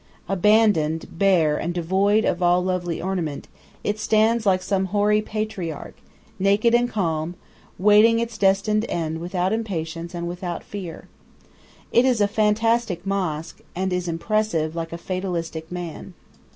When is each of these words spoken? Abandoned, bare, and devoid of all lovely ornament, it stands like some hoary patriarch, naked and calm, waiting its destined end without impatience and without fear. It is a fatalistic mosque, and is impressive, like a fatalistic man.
Abandoned, 0.27 1.15
bare, 1.19 1.57
and 1.57 1.75
devoid 1.75 2.25
of 2.25 2.41
all 2.41 2.63
lovely 2.63 2.99
ornament, 2.99 3.47
it 3.83 3.99
stands 3.99 4.47
like 4.47 4.63
some 4.63 4.85
hoary 4.85 5.21
patriarch, 5.21 5.95
naked 6.39 6.73
and 6.73 6.89
calm, 6.89 7.35
waiting 7.77 8.17
its 8.17 8.35
destined 8.35 8.83
end 8.89 9.19
without 9.19 9.53
impatience 9.53 10.15
and 10.15 10.27
without 10.27 10.63
fear. 10.63 11.07
It 11.91 12.03
is 12.03 12.19
a 12.19 12.27
fatalistic 12.27 13.05
mosque, 13.05 13.59
and 13.75 13.93
is 13.93 14.07
impressive, 14.07 14.75
like 14.75 14.91
a 14.91 14.97
fatalistic 14.97 15.71
man. 15.71 16.15